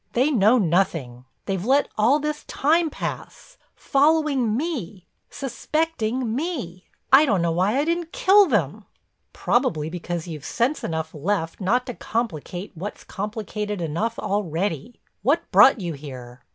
[0.13, 1.25] They know nothing.
[1.45, 6.85] They've let all this time pass—following me, suspecting me.
[7.13, 8.85] I don't know why I didn't kill them!"
[9.31, 14.99] "Probably because you've sense enough left not to complicate what's complicated enough already.
[15.21, 16.41] What brought you here?"